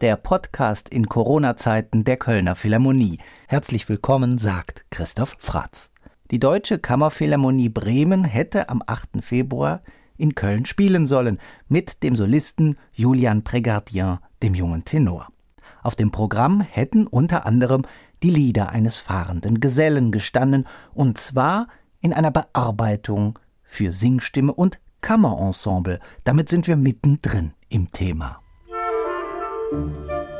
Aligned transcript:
der 0.00 0.16
Podcast 0.16 0.88
in 0.88 1.08
Corona-Zeiten 1.08 2.04
der 2.04 2.16
Kölner 2.16 2.54
Philharmonie. 2.54 3.18
Herzlich 3.48 3.88
willkommen, 3.88 4.38
sagt 4.38 4.86
Christoph 4.90 5.36
Fratz. 5.38 5.90
Die 6.30 6.38
Deutsche 6.38 6.78
Kammerphilharmonie 6.78 7.68
Bremen 7.68 8.24
hätte 8.24 8.70
am 8.70 8.82
8. 8.86 9.22
Februar 9.22 9.82
in 10.16 10.34
Köln 10.34 10.64
spielen 10.64 11.06
sollen 11.06 11.38
mit 11.68 12.02
dem 12.02 12.16
Solisten 12.16 12.78
Julian 12.92 13.42
Prégardien, 13.42 14.18
dem 14.42 14.54
jungen 14.54 14.84
Tenor. 14.84 15.28
Auf 15.82 15.94
dem 15.94 16.10
Programm 16.10 16.62
hätten 16.62 17.06
unter 17.06 17.44
anderem 17.44 17.84
die 18.24 18.30
Lieder 18.30 18.70
eines 18.70 18.96
fahrenden 18.96 19.60
Gesellen 19.60 20.10
gestanden, 20.10 20.66
und 20.94 21.18
zwar 21.18 21.68
in 22.00 22.14
einer 22.14 22.30
Bearbeitung 22.30 23.38
für 23.62 23.92
Singstimme 23.92 24.54
und 24.54 24.80
Kammerensemble. 25.02 26.00
Damit 26.24 26.48
sind 26.48 26.66
wir 26.66 26.76
mittendrin 26.76 27.52
im 27.68 27.90
Thema. 27.90 28.40
Musik 29.70 30.33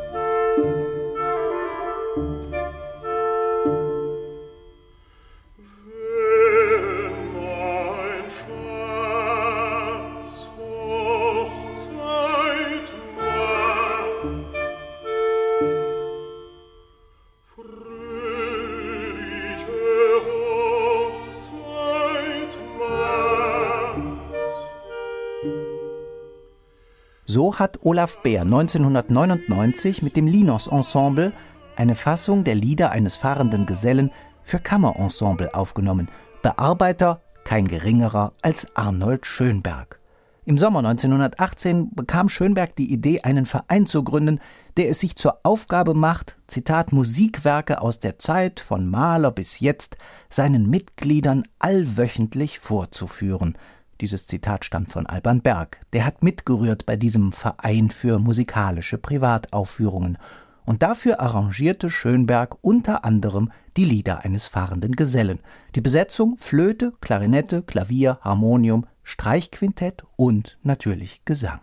So 27.34 27.58
hat 27.58 27.80
Olaf 27.82 28.22
Bär 28.22 28.42
1999 28.42 30.02
mit 30.02 30.14
dem 30.14 30.28
Linos 30.28 30.68
Ensemble 30.68 31.32
eine 31.74 31.96
Fassung 31.96 32.44
der 32.44 32.54
Lieder 32.54 32.92
eines 32.92 33.16
fahrenden 33.16 33.66
Gesellen 33.66 34.12
für 34.44 34.60
Kammerensemble 34.60 35.52
aufgenommen. 35.52 36.08
Bearbeiter 36.44 37.22
kein 37.42 37.66
geringerer 37.66 38.34
als 38.40 38.68
Arnold 38.76 39.26
Schönberg. 39.26 39.98
Im 40.44 40.58
Sommer 40.58 40.78
1918 40.78 41.90
bekam 41.96 42.28
Schönberg 42.28 42.76
die 42.76 42.92
Idee, 42.92 43.22
einen 43.22 43.46
Verein 43.46 43.88
zu 43.88 44.04
gründen, 44.04 44.38
der 44.76 44.88
es 44.90 45.00
sich 45.00 45.16
zur 45.16 45.40
Aufgabe 45.42 45.94
macht, 45.94 46.38
Zitat, 46.46 46.92
Musikwerke 46.92 47.82
aus 47.82 47.98
der 47.98 48.20
Zeit 48.20 48.60
von 48.60 48.88
Maler 48.88 49.32
bis 49.32 49.58
jetzt 49.58 49.96
seinen 50.28 50.70
Mitgliedern 50.70 51.42
allwöchentlich 51.58 52.60
vorzuführen. 52.60 53.58
Dieses 54.00 54.26
Zitat 54.26 54.64
stammt 54.64 54.90
von 54.90 55.06
Alban 55.06 55.40
Berg. 55.40 55.80
Der 55.92 56.04
hat 56.04 56.22
mitgerührt 56.22 56.86
bei 56.86 56.96
diesem 56.96 57.32
Verein 57.32 57.90
für 57.90 58.18
musikalische 58.18 58.98
Privataufführungen. 58.98 60.18
Und 60.64 60.82
dafür 60.82 61.20
arrangierte 61.20 61.90
Schönberg 61.90 62.56
unter 62.62 63.04
anderem 63.04 63.50
die 63.76 63.84
Lieder 63.84 64.24
eines 64.24 64.46
fahrenden 64.46 64.92
Gesellen. 64.92 65.40
Die 65.74 65.80
Besetzung 65.80 66.36
Flöte, 66.38 66.92
Klarinette, 67.00 67.62
Klavier, 67.62 68.18
Harmonium, 68.22 68.86
Streichquintett 69.02 70.04
und 70.16 70.58
natürlich 70.62 71.24
Gesang. 71.24 71.60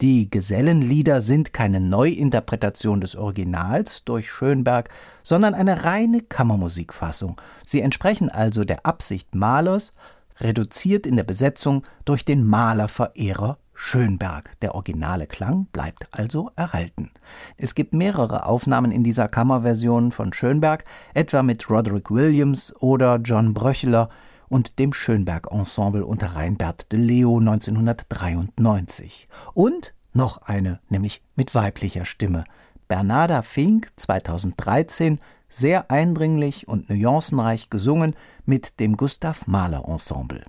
Die 0.00 0.30
Gesellenlieder 0.30 1.20
sind 1.20 1.52
keine 1.52 1.80
Neuinterpretation 1.80 3.00
des 3.00 3.14
Originals 3.14 4.02
durch 4.04 4.30
Schönberg, 4.30 4.88
sondern 5.22 5.54
eine 5.54 5.84
reine 5.84 6.22
Kammermusikfassung. 6.22 7.40
Sie 7.64 7.80
entsprechen 7.80 8.28
also 8.28 8.64
der 8.64 8.84
Absicht 8.84 9.34
Malers, 9.34 9.92
reduziert 10.40 11.06
in 11.06 11.16
der 11.16 11.24
Besetzung 11.24 11.84
durch 12.04 12.24
den 12.24 12.46
Malerverehrer 12.46 13.58
Schönberg. 13.74 14.52
Der 14.60 14.74
originale 14.74 15.26
Klang 15.26 15.66
bleibt 15.72 16.06
also 16.12 16.50
erhalten. 16.56 17.10
Es 17.56 17.74
gibt 17.74 17.94
mehrere 17.94 18.46
Aufnahmen 18.46 18.92
in 18.92 19.02
dieser 19.02 19.28
Kammerversion 19.28 20.12
von 20.12 20.32
Schönberg, 20.32 20.84
etwa 21.14 21.42
mit 21.42 21.68
Roderick 21.68 22.10
Williams 22.10 22.74
oder 22.80 23.16
John 23.16 23.54
Bröchler 23.54 24.08
und 24.48 24.78
dem 24.78 24.92
Schönberg 24.92 25.50
Ensemble 25.50 26.04
unter 26.04 26.34
Reinbert 26.34 26.92
de 26.92 27.00
Leo 27.00 27.38
1993. 27.38 29.26
Und 29.54 29.94
noch 30.12 30.42
eine, 30.42 30.80
nämlich 30.88 31.22
mit 31.34 31.54
weiblicher 31.54 32.04
Stimme. 32.04 32.44
Bernarda 32.86 33.42
Fink 33.42 33.88
2013 33.96 35.18
sehr 35.52 35.90
eindringlich 35.90 36.66
und 36.66 36.88
nuancenreich 36.88 37.70
gesungen 37.70 38.16
mit 38.46 38.80
dem 38.80 38.96
Gustav 38.96 39.46
Mahler 39.46 39.84
Ensemble. 39.86 40.44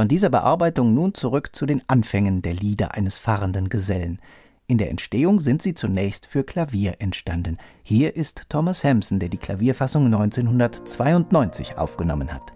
Von 0.00 0.08
dieser 0.08 0.30
Bearbeitung 0.30 0.94
nun 0.94 1.12
zurück 1.12 1.50
zu 1.52 1.66
den 1.66 1.82
Anfängen 1.86 2.40
der 2.40 2.54
Lieder 2.54 2.94
eines 2.94 3.18
fahrenden 3.18 3.68
Gesellen. 3.68 4.18
In 4.66 4.78
der 4.78 4.88
Entstehung 4.88 5.40
sind 5.40 5.60
sie 5.60 5.74
zunächst 5.74 6.24
für 6.24 6.42
Klavier 6.42 6.94
entstanden. 7.00 7.58
Hier 7.82 8.16
ist 8.16 8.48
Thomas 8.48 8.82
Hampson, 8.82 9.18
der 9.18 9.28
die 9.28 9.36
Klavierfassung 9.36 10.06
1992 10.06 11.76
aufgenommen 11.76 12.32
hat. 12.32 12.54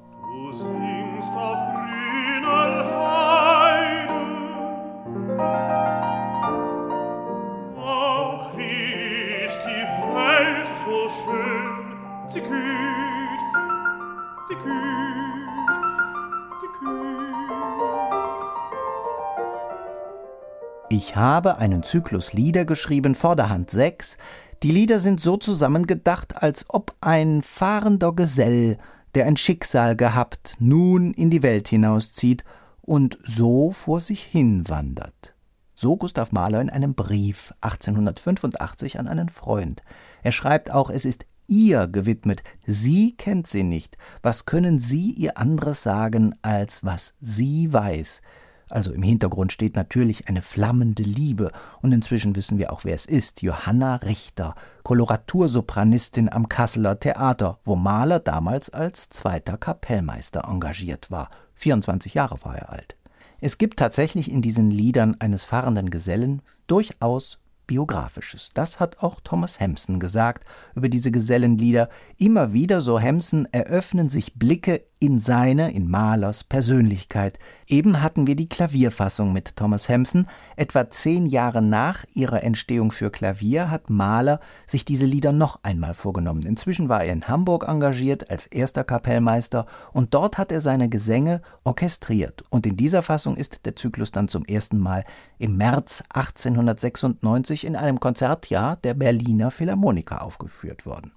Ich 20.97 21.17
habe 21.17 21.59
einen 21.59 21.83
Zyklus 21.83 22.35
Lieder 22.35 22.65
geschrieben, 22.65 23.17
Vorderhand 23.17 23.69
6. 23.69 24.17
Die 24.63 24.71
Lieder 24.71 25.01
sind 25.01 25.19
so 25.19 25.37
zusammengedacht, 25.37 26.41
als 26.41 26.67
ob 26.69 26.95
ein 27.01 27.43
fahrender 27.43 28.13
Gesell, 28.13 28.79
der 29.17 29.27
ein 29.27 29.37
Schicksal 29.37 29.97
gehabt, 29.97 30.55
nun 30.61 31.13
in 31.13 31.31
die 31.31 31.43
Welt 31.43 31.67
hinauszieht 31.67 32.45
und 32.81 33.19
so 33.25 33.73
vor 33.73 33.99
sich 33.99 34.23
hin 34.23 34.69
wandert. 34.69 35.35
So 35.75 35.97
Gustav 35.97 36.31
Mahler 36.31 36.61
in 36.61 36.71
einem 36.71 36.95
Brief 36.95 37.53
1885 37.61 39.01
an 39.01 39.09
einen 39.09 39.31
Freund. 39.31 39.83
Er 40.23 40.31
schreibt 40.31 40.71
auch, 40.71 40.91
es 40.91 41.05
ist 41.05 41.27
ihr 41.49 41.89
gewidmet. 41.89 42.45
Sie 42.67 43.17
kennt 43.17 43.49
sie 43.49 43.65
nicht. 43.65 43.99
Was 44.23 44.47
können 44.47 44.79
Sie 44.79 45.11
ihr 45.11 45.39
anderes 45.39 45.83
sagen, 45.83 46.37
als 46.43 46.85
was 46.85 47.15
sie 47.19 47.73
weiß? 47.73 48.23
Also 48.71 48.93
im 48.93 49.03
Hintergrund 49.03 49.53
steht 49.53 49.77
natürlich 49.77 50.29
eine 50.29 50.43
flammende 50.43 51.03
Liebe 51.03 51.51
und 51.83 51.93
inzwischen 51.93 52.35
wissen 52.35 52.59
wir 52.59 52.73
auch, 52.73 52.85
wer 52.85 52.95
es 52.95 53.07
ist. 53.07 53.43
Johanna 53.43 53.97
Richter, 53.97 54.55
Koloratursopranistin 54.83 56.33
am 56.33 56.49
Kasseler 56.49 56.99
Theater, 56.99 57.59
wo 57.63 57.77
Mahler 57.77 58.21
damals 58.21 58.71
als 58.71 59.09
zweiter 59.11 59.57
Kapellmeister 59.57 60.49
engagiert 60.49 61.11
war. 61.11 61.29
24 61.55 62.15
Jahre 62.15 62.43
war 62.43 62.57
er 62.57 62.71
alt. 62.71 62.97
Es 63.41 63.59
gibt 63.59 63.79
tatsächlich 63.79 64.31
in 64.31 64.43
diesen 64.43 64.71
Liedern 64.71 65.17
eines 65.19 65.45
fahrenden 65.45 65.91
Gesellen 65.91 66.41
durchaus 66.67 67.39
Biografisches. 67.67 68.51
Das 68.55 68.81
hat 68.81 69.03
auch 69.03 69.21
Thomas 69.23 69.61
Hampson 69.61 69.99
gesagt 69.99 70.45
über 70.75 70.89
diese 70.89 71.11
Gesellenlieder. 71.11 71.89
Immer 72.19 72.53
wieder, 72.53 72.81
so 72.81 73.01
Hampson, 73.01 73.49
eröffnen 73.53 74.09
sich 74.09 74.35
Blicke 74.35 74.85
in 75.05 75.19
seine, 75.19 75.71
in 75.73 75.91
Mahlers 75.91 76.45
Persönlichkeit. 76.45 77.39
Eben 77.67 78.01
hatten 78.01 78.27
wir 78.27 78.37
die 78.37 78.49
Klavierfassung 78.49 79.35
mit 79.35 79.55
Thomas 79.55 79.91
Hampson. 79.91 80.27
Etwa 80.57 80.89
zehn 80.89 81.27
Jahre 81.27 81.61
nach 81.61 82.07
ihrer 82.15 82.43
Entstehung 82.43 82.91
für 82.91 83.11
Klavier 83.11 83.71
hat 83.71 83.91
Mahler 83.91 84.41
sich 84.67 84.87
diese 84.87 85.05
Lieder 85.05 85.33
noch 85.33 85.61
einmal 85.63 85.93
vorgenommen. 85.93 86.41
Inzwischen 86.47 86.89
war 86.89 87.05
er 87.05 87.13
in 87.13 87.29
Hamburg 87.29 87.69
engagiert 87.69 88.31
als 88.31 88.47
erster 88.47 88.83
Kapellmeister 88.83 89.67
und 89.93 90.15
dort 90.15 90.39
hat 90.39 90.51
er 90.51 90.63
seine 90.63 90.89
Gesänge 90.89 91.43
orchestriert. 91.65 92.43
Und 92.49 92.65
in 92.65 92.79
dieser 92.79 93.03
Fassung 93.03 93.37
ist 93.37 93.67
der 93.67 93.77
Zyklus 93.77 94.11
dann 94.11 94.29
zum 94.29 94.47
ersten 94.47 94.79
Mal 94.79 95.05
im 95.37 95.59
März 95.59 96.03
1896 96.15 97.67
in 97.67 97.77
einem 97.77 98.01
Konzertjahr 98.01 98.77
der 98.77 98.95
Berliner 98.95 99.51
Philharmoniker 99.51 100.23
aufgeführt 100.23 100.87
worden. 100.87 101.13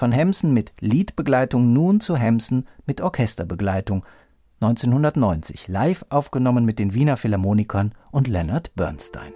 Von 0.00 0.12
Hemsen 0.12 0.54
mit 0.54 0.72
Liedbegleitung 0.80 1.74
nun 1.74 2.00
zu 2.00 2.16
Hemsen 2.16 2.66
mit 2.86 3.02
Orchesterbegleitung. 3.02 4.06
1990, 4.62 5.68
live 5.68 6.06
aufgenommen 6.08 6.64
mit 6.64 6.78
den 6.78 6.94
Wiener 6.94 7.18
Philharmonikern 7.18 7.92
und 8.10 8.26
Leonard 8.26 8.74
Bernstein. 8.74 9.34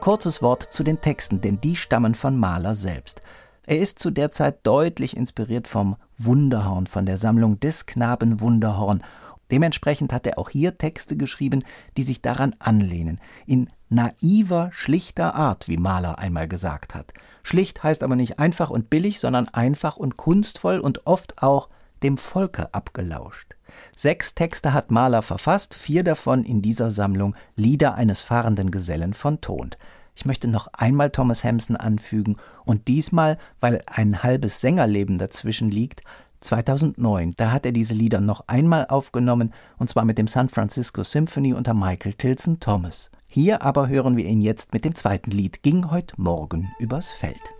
Ein 0.00 0.04
kurzes 0.04 0.40
Wort 0.40 0.62
zu 0.62 0.82
den 0.82 1.02
Texten, 1.02 1.42
denn 1.42 1.60
die 1.60 1.76
stammen 1.76 2.14
von 2.14 2.34
Mahler 2.34 2.74
selbst. 2.74 3.20
Er 3.66 3.78
ist 3.80 3.98
zu 3.98 4.10
der 4.10 4.30
Zeit 4.30 4.60
deutlich 4.62 5.14
inspiriert 5.14 5.68
vom 5.68 5.96
Wunderhorn, 6.16 6.86
von 6.86 7.04
der 7.04 7.18
Sammlung 7.18 7.60
des 7.60 7.84
Knaben 7.84 8.40
Wunderhorn. 8.40 9.02
Dementsprechend 9.50 10.14
hat 10.14 10.26
er 10.26 10.38
auch 10.38 10.48
hier 10.48 10.78
Texte 10.78 11.18
geschrieben, 11.18 11.64
die 11.98 12.02
sich 12.02 12.22
daran 12.22 12.56
anlehnen, 12.60 13.20
in 13.44 13.68
naiver, 13.90 14.70
schlichter 14.72 15.34
Art, 15.34 15.68
wie 15.68 15.76
Mahler 15.76 16.18
einmal 16.18 16.48
gesagt 16.48 16.94
hat. 16.94 17.12
Schlicht 17.42 17.82
heißt 17.82 18.02
aber 18.02 18.16
nicht 18.16 18.38
einfach 18.38 18.70
und 18.70 18.88
billig, 18.88 19.20
sondern 19.20 19.50
einfach 19.50 19.98
und 19.98 20.16
kunstvoll 20.16 20.78
und 20.78 21.06
oft 21.06 21.42
auch 21.42 21.68
dem 22.02 22.16
Volke 22.16 22.72
abgelauscht. 22.72 23.54
Sechs 23.96 24.34
Texte 24.34 24.72
hat 24.72 24.90
Mahler 24.90 25.22
verfasst, 25.22 25.74
vier 25.74 26.04
davon 26.04 26.44
in 26.44 26.62
dieser 26.62 26.90
Sammlung 26.90 27.34
Lieder 27.56 27.94
eines 27.94 28.22
fahrenden 28.22 28.70
Gesellen 28.70 29.14
von 29.14 29.40
Tont. 29.40 29.78
Ich 30.14 30.24
möchte 30.24 30.48
noch 30.48 30.68
einmal 30.72 31.10
Thomas 31.10 31.44
Hampson 31.44 31.76
anfügen 31.76 32.36
und 32.64 32.88
diesmal, 32.88 33.38
weil 33.60 33.82
ein 33.86 34.22
halbes 34.22 34.60
Sängerleben 34.60 35.18
dazwischen 35.18 35.70
liegt, 35.70 36.02
2009, 36.40 37.34
da 37.36 37.52
hat 37.52 37.66
er 37.66 37.72
diese 37.72 37.94
Lieder 37.94 38.20
noch 38.20 38.44
einmal 38.46 38.86
aufgenommen 38.88 39.52
und 39.78 39.90
zwar 39.90 40.04
mit 40.04 40.18
dem 40.18 40.26
San 40.26 40.48
Francisco 40.48 41.02
Symphony 41.02 41.52
unter 41.52 41.74
Michael 41.74 42.14
Tilson 42.14 42.60
Thomas. 42.60 43.10
Hier 43.26 43.62
aber 43.62 43.88
hören 43.88 44.16
wir 44.16 44.24
ihn 44.24 44.40
jetzt 44.40 44.72
mit 44.72 44.84
dem 44.84 44.94
zweiten 44.94 45.30
Lied 45.30 45.62
Ging 45.62 45.90
heut 45.90 46.14
Morgen 46.16 46.70
übers 46.78 47.10
Feld. 47.10 47.59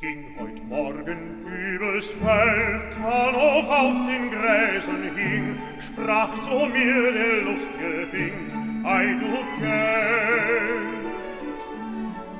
Ging 0.00 0.26
heut 0.38 0.64
Morgen 0.68 1.44
übers 1.44 2.10
Feld, 2.10 3.00
man 3.00 3.34
auf 3.34 3.68
auf 3.68 4.06
den 4.06 4.30
Gräsern 4.30 5.10
hing, 5.16 5.58
sprach 5.80 6.40
zu 6.42 6.66
mir 6.66 7.12
der 7.12 7.42
lustige 7.42 8.06
Fink, 8.12 8.86
ei 8.86 9.06
du 9.18 9.60
Geld. 9.60 10.88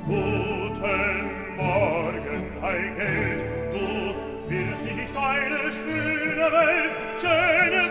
Guten 0.07 1.57
Morgen, 1.57 2.45
ei 2.63 2.93
Geld, 2.97 3.45
du 3.73 4.15
willst 4.49 4.85
nicht 4.85 5.17
eine 5.17 5.73
schöne 5.73 6.53
Welt, 6.53 6.95
schöne 7.21 7.88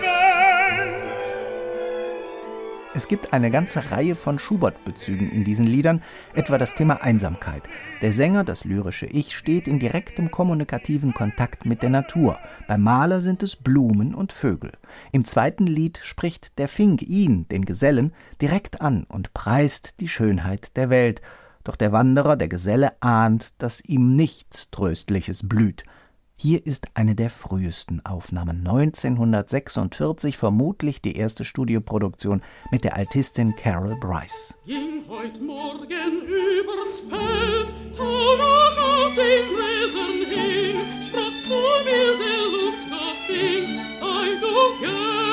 Es 2.97 3.07
gibt 3.07 3.31
eine 3.31 3.51
ganze 3.51 3.91
Reihe 3.91 4.15
von 4.15 4.39
Schubert-Bezügen 4.39 5.29
in 5.29 5.43
diesen 5.43 5.67
Liedern, 5.67 6.01
etwa 6.33 6.57
das 6.57 6.73
Thema 6.73 7.03
Einsamkeit. 7.03 7.61
Der 8.01 8.11
Sänger, 8.11 8.43
das 8.43 8.65
lyrische 8.65 9.05
Ich, 9.05 9.37
steht 9.37 9.67
in 9.67 9.77
direktem 9.77 10.31
kommunikativen 10.31 11.13
Kontakt 11.13 11.63
mit 11.63 11.83
der 11.83 11.91
Natur. 11.91 12.39
Beim 12.67 12.81
Maler 12.81 13.21
sind 13.21 13.43
es 13.43 13.55
Blumen 13.55 14.15
und 14.15 14.33
Vögel. 14.33 14.71
Im 15.11 15.25
zweiten 15.25 15.67
Lied 15.67 15.99
spricht 16.01 16.57
der 16.57 16.67
Fink 16.67 17.03
ihn, 17.03 17.47
den 17.49 17.65
Gesellen, 17.65 18.15
direkt 18.41 18.81
an 18.81 19.03
und 19.07 19.31
preist 19.31 19.99
die 19.99 20.07
Schönheit 20.07 20.75
der 20.75 20.89
Welt. 20.89 21.21
Doch 21.63 21.75
der 21.75 21.91
Wanderer, 21.91 22.35
der 22.35 22.47
Geselle, 22.47 22.93
ahnt, 22.99 23.61
dass 23.61 23.79
ihm 23.81 24.15
nichts 24.15 24.71
Tröstliches 24.71 25.47
blüht. 25.47 25.83
Hier 26.39 26.63
ist 26.67 26.89
eine 26.93 27.15
der 27.15 27.31
frühesten 27.31 28.05
Aufnahmen, 28.05 28.59
1946, 28.59 30.37
vermutlich 30.37 31.01
die 31.01 31.17
erste 31.17 31.43
Studioproduktion 31.43 32.43
mit 32.71 32.83
der 32.83 32.95
Altistin 32.95 33.55
Carol 33.55 33.95
Bryce. 33.99 34.53
Ging 34.63 35.01
heut 35.09 35.41
Morgen 35.41 36.21
übers 36.27 36.99
Feld, 36.99 37.73
Taunach 37.91 38.77
auf 38.77 39.15
den 39.15 39.45
Gräsern 39.55 40.27
hin, 40.29 40.75
sprach 41.01 41.41
zu 41.41 41.55
mir 41.83 42.17
der 42.19 42.43
Lustgafing, 42.51 43.79
ei 43.99 44.39
du 44.39 44.85
Geld. 44.85 45.26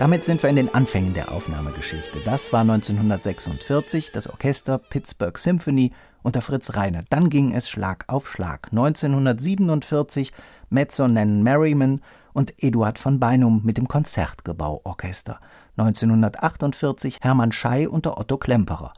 Damit 0.00 0.24
sind 0.24 0.42
wir 0.42 0.48
in 0.48 0.56
den 0.56 0.74
Anfängen 0.74 1.12
der 1.12 1.30
Aufnahmegeschichte. 1.30 2.20
Das 2.24 2.54
war 2.54 2.62
1946 2.62 4.10
das 4.12 4.30
Orchester 4.30 4.78
Pittsburgh 4.78 5.36
Symphony 5.36 5.92
unter 6.22 6.40
Fritz 6.40 6.74
Reiner. 6.74 7.04
Dann 7.10 7.28
ging 7.28 7.52
es 7.52 7.68
Schlag 7.68 8.06
auf 8.08 8.26
Schlag. 8.26 8.68
1947 8.70 10.32
Mezzo 10.70 11.06
nennen 11.06 11.42
Merriman 11.42 12.00
und 12.32 12.54
Eduard 12.64 12.98
von 12.98 13.20
Beinum 13.20 13.60
mit 13.62 13.76
dem 13.76 13.88
Konzertgebauorchester. 13.88 15.38
1948 15.76 17.18
Hermann 17.20 17.52
Schey 17.52 17.86
unter 17.86 18.16
Otto 18.16 18.38
Klemperer. 18.38 18.94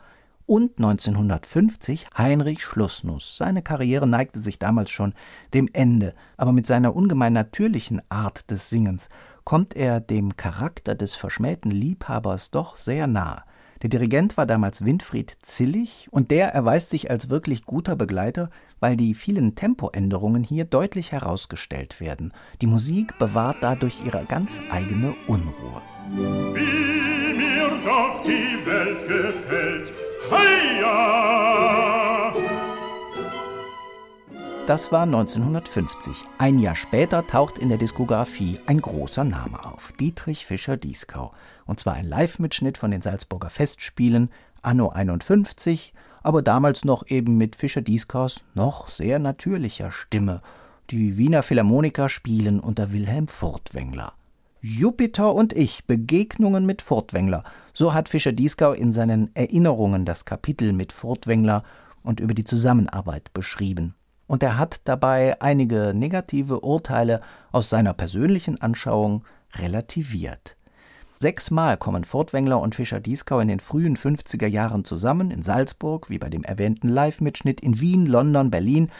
Und 0.46 0.78
1950 0.78 2.06
Heinrich 2.16 2.62
Schlussnuss. 2.62 3.36
Seine 3.36 3.62
Karriere 3.62 4.06
neigte 4.06 4.38
sich 4.38 4.60
damals 4.60 4.92
schon 4.92 5.14
dem 5.52 5.68
Ende, 5.72 6.14
aber 6.36 6.52
mit 6.52 6.68
seiner 6.68 6.94
ungemein 6.94 7.32
natürlichen 7.32 8.02
Art 8.08 8.52
des 8.52 8.70
Singens 8.70 9.08
kommt 9.44 9.74
er 9.74 10.00
dem 10.00 10.36
Charakter 10.36 10.94
des 10.94 11.14
verschmähten 11.14 11.70
Liebhabers 11.70 12.50
doch 12.50 12.76
sehr 12.76 13.06
nah. 13.06 13.44
Der 13.82 13.90
Dirigent 13.90 14.36
war 14.36 14.46
damals 14.46 14.84
Winfried 14.84 15.36
Zillig 15.42 16.06
und 16.12 16.30
der 16.30 16.54
erweist 16.54 16.90
sich 16.90 17.10
als 17.10 17.30
wirklich 17.30 17.64
guter 17.64 17.96
Begleiter, 17.96 18.48
weil 18.78 18.96
die 18.96 19.14
vielen 19.14 19.56
Tempoänderungen 19.56 20.44
hier 20.44 20.64
deutlich 20.64 21.10
herausgestellt 21.10 22.00
werden. 22.00 22.32
Die 22.60 22.68
Musik 22.68 23.18
bewahrt 23.18 23.56
dadurch 23.60 24.04
ihre 24.04 24.24
ganz 24.24 24.60
eigene 24.70 25.14
Unruhe. 25.26 25.82
Wie 26.08 27.34
mir 27.34 27.70
doch 27.84 28.22
die 28.22 28.64
Welt 28.64 29.00
gefällt, 29.00 29.92
heia! 30.30 32.21
Das 34.68 34.92
war 34.92 35.02
1950. 35.02 36.14
Ein 36.38 36.60
Jahr 36.60 36.76
später 36.76 37.26
taucht 37.26 37.58
in 37.58 37.68
der 37.68 37.78
Diskografie 37.78 38.60
ein 38.66 38.80
großer 38.80 39.24
Name 39.24 39.64
auf, 39.64 39.90
Dietrich 39.98 40.46
Fischer-Dieskau. 40.46 41.32
Und 41.66 41.80
zwar 41.80 41.94
ein 41.94 42.06
Live-Mitschnitt 42.06 42.78
von 42.78 42.92
den 42.92 43.02
Salzburger 43.02 43.50
Festspielen, 43.50 44.30
anno 44.62 44.90
51, 44.90 45.92
aber 46.22 46.42
damals 46.42 46.84
noch 46.84 47.08
eben 47.08 47.36
mit 47.36 47.56
Fischer-Dieskaus 47.56 48.44
noch 48.54 48.86
sehr 48.86 49.18
natürlicher 49.18 49.90
Stimme. 49.90 50.42
Die 50.90 51.16
Wiener 51.16 51.42
Philharmoniker 51.42 52.08
spielen 52.08 52.60
unter 52.60 52.92
Wilhelm 52.92 53.26
Furtwängler. 53.26 54.12
Jupiter 54.60 55.34
und 55.34 55.52
ich, 55.52 55.86
Begegnungen 55.86 56.66
mit 56.66 56.82
Furtwängler. 56.82 57.42
So 57.74 57.94
hat 57.94 58.08
Fischer-Dieskau 58.08 58.74
in 58.74 58.92
seinen 58.92 59.34
Erinnerungen 59.34 60.04
das 60.04 60.24
Kapitel 60.24 60.72
mit 60.72 60.92
Furtwängler 60.92 61.64
und 62.04 62.20
über 62.20 62.32
die 62.32 62.44
Zusammenarbeit 62.44 63.32
beschrieben 63.34 63.96
und 64.32 64.42
er 64.42 64.56
hat 64.56 64.80
dabei 64.86 65.38
einige 65.42 65.92
negative 65.94 66.60
Urteile 66.60 67.20
aus 67.50 67.68
seiner 67.68 67.92
persönlichen 67.92 68.58
Anschauung 68.62 69.24
relativiert. 69.56 70.56
Sechsmal 71.18 71.76
kommen 71.76 72.04
Furtwängler 72.04 72.58
und 72.58 72.74
Fischer-Dieskau 72.74 73.40
in 73.40 73.48
den 73.48 73.60
frühen 73.60 73.94
50er 73.94 74.46
Jahren 74.46 74.86
zusammen, 74.86 75.30
in 75.30 75.42
Salzburg, 75.42 76.08
wie 76.08 76.16
bei 76.16 76.30
dem 76.30 76.44
erwähnten 76.44 76.88
Live-Mitschnitt, 76.88 77.60
in 77.60 77.78
Wien, 77.78 78.06
London, 78.06 78.50
Berlin 78.50 78.90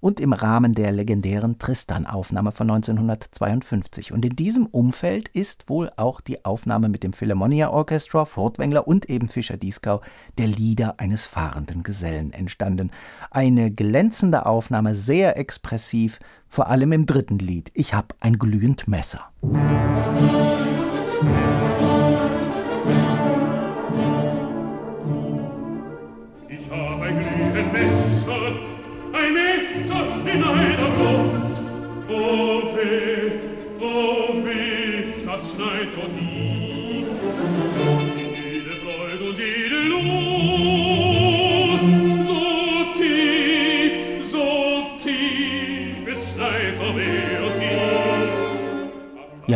und 0.00 0.20
im 0.20 0.32
Rahmen 0.32 0.74
der 0.74 0.92
legendären 0.92 1.58
Tristan-Aufnahme 1.58 2.52
von 2.52 2.70
1952. 2.70 4.12
Und 4.12 4.24
in 4.24 4.36
diesem 4.36 4.66
Umfeld 4.66 5.28
ist 5.28 5.68
wohl 5.68 5.90
auch 5.96 6.20
die 6.20 6.44
Aufnahme 6.44 6.88
mit 6.88 7.02
dem 7.02 7.12
Philharmonia 7.12 7.70
Orchestra, 7.70 8.24
Furtwängler 8.24 8.86
und 8.86 9.08
eben 9.10 9.28
Fischer-Dieskau 9.28 10.00
der 10.38 10.48
Lieder 10.48 10.98
eines 10.98 11.24
fahrenden 11.24 11.82
Gesellen 11.82 12.32
entstanden. 12.32 12.90
Eine 13.30 13.70
glänzende 13.70 14.46
Aufnahme, 14.46 14.94
sehr 14.94 15.36
expressiv, 15.36 16.18
vor 16.48 16.68
allem 16.68 16.92
im 16.92 17.06
dritten 17.06 17.38
Lied. 17.38 17.70
Ich 17.74 17.94
hab 17.94 18.14
ein 18.20 18.38
glühend 18.38 18.88
Messer. 18.88 19.20
Ich 21.20 21.77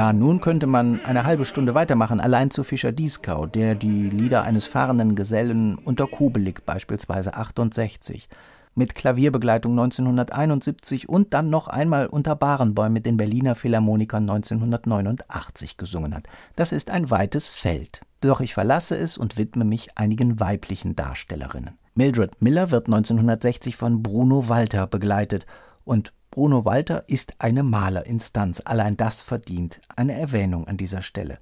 Ja, 0.02 0.12
nun 0.12 0.40
könnte 0.40 0.66
man 0.66 1.00
eine 1.04 1.22
halbe 1.22 1.44
Stunde 1.44 1.76
weitermachen, 1.76 2.18
allein 2.18 2.50
zu 2.50 2.64
Fischer 2.64 2.90
Dieskau, 2.90 3.46
der 3.46 3.76
die 3.76 4.10
Lieder 4.10 4.42
eines 4.42 4.66
fahrenden 4.66 5.14
Gesellen 5.14 5.78
unter 5.78 6.08
Kubelik 6.08 6.66
beispielsweise 6.66 7.34
68 7.34 8.28
mit 8.74 8.96
Klavierbegleitung 8.96 9.70
1971 9.78 11.08
und 11.08 11.32
dann 11.32 11.50
noch 11.50 11.68
einmal 11.68 12.08
unter 12.08 12.34
Barenbäum 12.34 12.92
mit 12.92 13.06
den 13.06 13.16
Berliner 13.16 13.54
Philharmonikern 13.54 14.28
1989 14.28 15.76
gesungen 15.76 16.16
hat. 16.16 16.24
Das 16.56 16.72
ist 16.72 16.90
ein 16.90 17.08
weites 17.10 17.46
Feld. 17.46 18.00
Doch 18.22 18.40
ich 18.40 18.54
verlasse 18.54 18.96
es 18.96 19.16
und 19.16 19.38
widme 19.38 19.64
mich 19.64 19.96
einigen 19.96 20.40
weiblichen 20.40 20.96
Darstellerinnen. 20.96 21.78
Mildred 21.94 22.42
Miller 22.42 22.72
wird 22.72 22.88
1960 22.88 23.76
von 23.76 24.02
Bruno 24.02 24.48
Walter 24.48 24.88
begleitet 24.88 25.46
und 25.84 26.12
Bruno 26.32 26.64
Walter 26.64 27.04
ist 27.10 27.34
eine 27.40 27.62
Malerinstanz. 27.62 28.62
Allein 28.64 28.96
das 28.96 29.20
verdient 29.20 29.82
eine 29.96 30.18
Erwähnung 30.18 30.66
an 30.66 30.78
dieser 30.78 31.02
Stelle. 31.02 31.38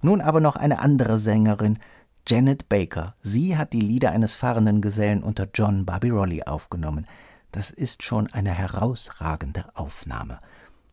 Nun 0.00 0.20
aber 0.20 0.40
noch 0.40 0.56
eine 0.56 0.80
andere 0.80 1.16
Sängerin, 1.16 1.78
Janet 2.26 2.68
Baker. 2.68 3.14
Sie 3.20 3.56
hat 3.56 3.72
die 3.72 3.80
Lieder 3.80 4.10
eines 4.10 4.34
fahrenden 4.34 4.82
Gesellen 4.82 5.22
unter 5.22 5.46
John 5.54 5.86
Barbirolli 5.86 6.42
aufgenommen. 6.42 7.06
Das 7.52 7.70
ist 7.70 8.02
schon 8.02 8.32
eine 8.32 8.50
herausragende 8.50 9.64
Aufnahme, 9.74 10.40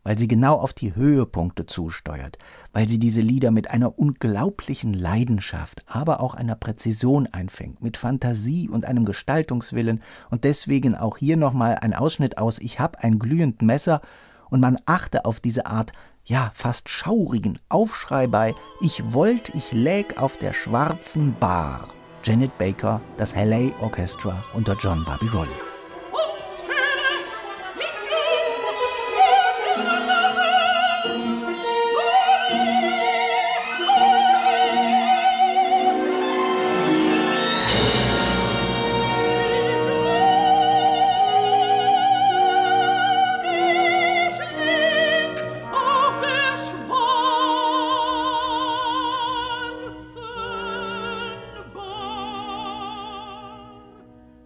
weil 0.10 0.18
sie 0.18 0.28
genau 0.28 0.56
auf 0.56 0.74
die 0.74 0.96
Höhepunkte 0.96 1.68
zusteuert, 1.68 2.39
weil 2.74 2.89
sie 2.89 2.98
diese 2.98 3.22
Lieder 3.22 3.51
mit 3.51 3.70
einer 3.70 4.00
unglaublichen 4.00 4.96
Leidenschaft, 4.96 5.84
aber 5.86 6.20
auch 6.20 6.34
einer 6.34 6.56
Präzision 6.56 7.28
einfängt, 7.28 7.84
mit 7.84 7.96
Fantasie 7.96 8.70
und 8.70 8.86
einem 8.86 9.06
Gestaltungswillen 9.06 10.01
und 10.32 10.46
deswegen 10.46 10.96
auch 10.96 11.20
hier 11.20 11.38
nochmal 11.38 11.75
ein 11.75 11.94
Ausschnitt 11.94 12.39
aus 12.39 12.58
Ich 12.58 12.80
hab 12.80 13.04
ein 13.04 13.20
glühend 13.20 13.62
Messer 13.62 14.01
und 14.50 14.62
man 14.62 14.80
achte 14.88 15.25
auf 15.25 15.39
diese 15.39 15.68
Art 15.68 15.92
ja, 16.25 16.50
fast 16.56 16.89
schaurigen 16.89 17.60
Aufschrei 17.70 18.25
bei 18.25 18.56
Ich 18.82 19.13
wollt, 19.13 19.54
ich 19.54 19.74
läg 19.74 20.20
auf 20.20 20.38
der 20.38 20.54
schwarzen 20.54 21.36
Bar. 21.39 21.88
Janet 22.24 22.58
Baker, 22.58 23.00
das 23.18 23.36
LA 23.36 23.70
Orchestra 23.80 24.44
unter 24.56 24.74
John 24.74 25.06
Barbirolli. 25.06 25.68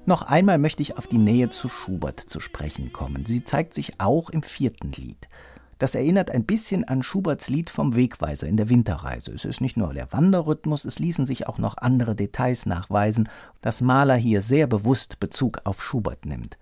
Noch 0.06 0.24
einmal 0.24 0.58
möchte 0.58 0.82
ich 0.82 0.98
auf 0.98 1.08
die 1.08 1.18
Nähe 1.18 1.50
zu 1.50 1.70
Schubert 1.70 2.20
zu 2.20 2.42
sprechen 2.42 2.92
kommen. 2.92 3.26
Sie 3.26 3.46
zeigt 3.46 3.74
sich 3.74 4.02
auch 4.02 4.30
im 4.30 4.44
vierten 4.44 4.92
Lied. 4.92 5.30
Das 5.80 5.96
erinnert 5.96 6.30
ein 6.30 6.46
bisschen 6.46 6.84
an 6.84 7.04
Schuberts 7.04 7.50
Lied 7.50 7.70
vom 7.70 7.96
Wegweiser 7.96 8.48
in 8.48 8.58
der 8.58 8.70
Winterreise. 8.70 9.32
Es 9.32 9.46
ist 9.46 9.62
nicht 9.62 9.78
nur 9.78 9.94
der 9.94 10.12
Wanderrhythmus, 10.12 10.84
es 10.84 11.00
ließen 11.00 11.26
sich 11.26 11.48
auch 11.48 11.58
noch 11.58 11.78
andere 11.78 12.16
Details 12.16 12.66
nachweisen, 12.66 13.30
dass 13.62 13.82
Mahler 13.82 14.16
hier 14.16 14.42
sehr 14.42 14.68
bewusst 14.68 15.22
Bezug 15.22 15.62
auf 15.64 15.82
Schubert 15.82 16.26
nimmt. 16.26 16.58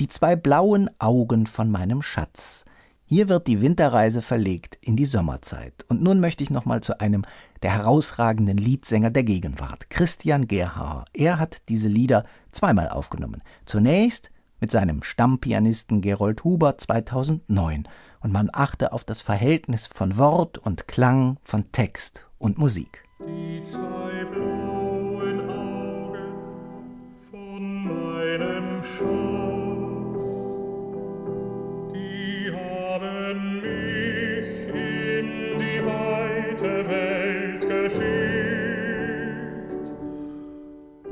Die 0.00 0.08
zwei 0.08 0.34
blauen 0.34 0.90
Augen 0.98 1.46
von 1.46 1.70
meinem 1.70 2.02
Schatz. 2.02 2.64
Hier 3.04 3.28
wird 3.28 3.46
die 3.46 3.60
Winterreise 3.60 4.22
verlegt 4.22 4.76
in 4.80 4.96
die 4.96 5.06
Sommerzeit. 5.06 5.84
Und 5.88 6.02
nun 6.02 6.18
möchte 6.18 6.42
ich 6.42 6.50
noch 6.50 6.64
mal 6.64 6.82
zu 6.82 7.00
einem 7.00 7.24
der 7.62 7.72
herausragenden 7.72 8.58
Liedsänger 8.58 9.10
der 9.10 9.24
Gegenwart, 9.24 9.88
Christian 9.90 10.48
Gerhaher. 10.48 11.04
Er 11.12 11.38
hat 11.38 11.68
diese 11.68 11.88
Lieder 11.88 12.24
zweimal 12.50 12.88
aufgenommen. 12.88 13.42
Zunächst 13.66 14.30
mit 14.60 14.70
seinem 14.70 15.02
Stammpianisten 15.02 16.00
Gerold 16.00 16.44
Huber 16.44 16.78
2009 16.78 17.88
und 18.20 18.32
man 18.32 18.50
achte 18.52 18.92
auf 18.92 19.04
das 19.04 19.20
Verhältnis 19.20 19.86
von 19.86 20.16
Wort 20.16 20.58
und 20.58 20.86
Klang, 20.88 21.38
von 21.42 21.70
Text 21.72 22.26
und 22.38 22.58
Musik. 22.58 23.04
Die 23.20 23.62
zwei 23.64 24.01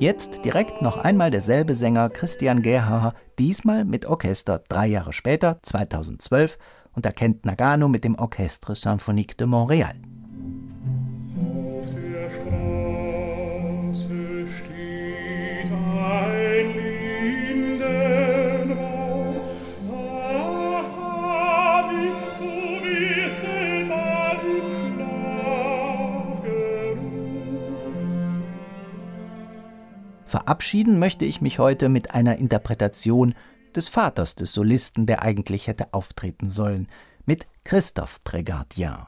Jetzt 0.01 0.47
direkt 0.47 0.81
noch 0.81 0.97
einmal 0.97 1.31
derselbe 1.31 1.75
Sänger 1.75 2.09
Christian 2.09 2.63
Gerhaher, 2.63 3.13
diesmal 3.39 3.85
mit 3.85 4.07
Orchester 4.07 4.63
drei 4.67 4.87
Jahre 4.87 5.13
später, 5.13 5.59
2012, 5.63 6.57
unter 6.95 7.13
Kent 7.13 7.45
Nagano 7.45 7.87
mit 7.87 8.05
dem 8.05 8.15
Orchestre 8.15 8.75
Symphonique 8.75 9.37
de 9.37 9.47
Montréal. 9.47 9.97
Verabschieden 30.51 30.99
möchte 30.99 31.25
ich 31.25 31.41
mich 31.41 31.61
heute 31.61 31.89
mit 31.89 32.11
einer 32.13 32.39
Interpretation 32.39 33.37
des 33.77 33.89
Vaters 33.89 34.35
des 34.35 34.53
Solisten, 34.53 35.07
der 35.07 35.23
eigentlich 35.23 35.69
hätte 35.69 35.95
auftreten 35.95 36.49
sollen, 36.49 36.89
mit 37.25 37.47
Christophe 37.63 38.19
Prégardien. 38.25 39.07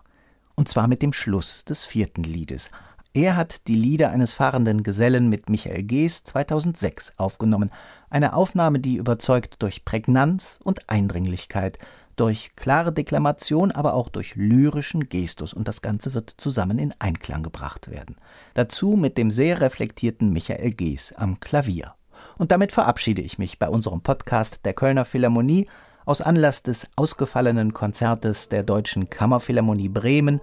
Und 0.54 0.68
zwar 0.68 0.87
mit 0.87 1.02
dem 1.02 1.12
Schluss 1.12 1.64
des 1.64 1.84
vierten 1.84 2.22
Liedes. 2.22 2.70
Er 3.12 3.34
hat 3.34 3.66
die 3.66 3.75
Lieder 3.75 4.11
eines 4.11 4.32
fahrenden 4.32 4.84
Gesellen 4.84 5.28
mit 5.28 5.50
Michael 5.50 5.82
Gees 5.82 6.22
2006 6.22 7.14
aufgenommen. 7.16 7.72
Eine 8.08 8.34
Aufnahme, 8.34 8.78
die 8.78 8.94
überzeugt 8.94 9.56
durch 9.64 9.84
Prägnanz 9.84 10.61
und 10.62 10.88
Eindringlichkeit, 10.90 11.80
durch 12.23 12.55
klare 12.55 12.93
Deklamation, 12.93 13.73
aber 13.73 13.95
auch 13.95 14.09
durch 14.09 14.37
lyrischen 14.37 15.09
Gestus. 15.09 15.52
Und 15.52 15.67
das 15.67 15.83
Ganze 15.83 16.14
wird 16.14 16.31
zusammen 16.31 16.79
in 16.79 16.95
Einklang 17.00 17.43
gebracht 17.43 17.91
werden. 17.91 18.14
Dazu 18.55 18.91
mit 18.91 19.19
dem 19.19 19.33
sehr 19.33 19.61
reflektierten 19.61 20.33
Michael 20.33 20.71
Gees 20.71 21.12
am 21.17 21.41
Klavier. 21.41 21.95
Und 22.38 22.52
damit 22.52 22.71
verabschiede 22.71 23.23
ich 23.23 23.38
mich 23.38 23.59
bei 23.59 23.69
unserem 23.69 24.02
Podcast 24.02 24.61
der 24.64 24.73
Kölner 24.73 25.05
Philharmonie 25.05 25.67
aus 26.05 26.21
Anlass 26.21 26.62
des 26.62 26.87
ausgefallenen 26.95 27.75
Konzertes 27.75 28.49
der 28.49 28.62
Deutschen 28.62 29.11
Kammerphilharmonie 29.11 29.88
Bremen 29.88 30.41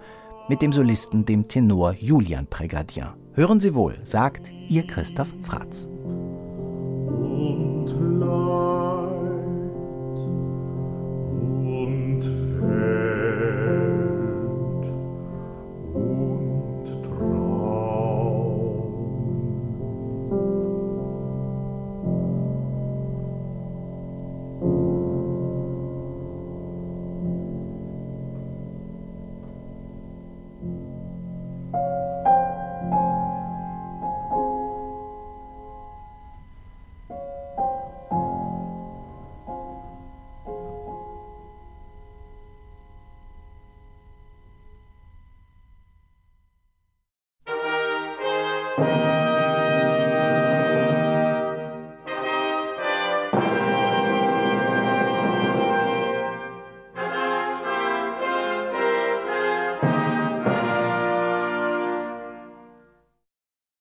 mit 0.50 0.60
dem 0.60 0.74
Solisten, 0.74 1.24
dem 1.24 1.48
Tenor 1.48 1.94
Julian 1.94 2.46
Prégardien. 2.46 3.14
Hören 3.32 3.58
Sie 3.58 3.74
wohl, 3.74 3.98
sagt 4.02 4.52
Ihr 4.68 4.86
Christoph 4.86 5.32
Fratz. 5.40 5.88